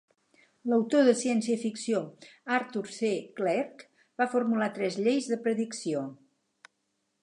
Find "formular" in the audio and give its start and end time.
4.35-4.75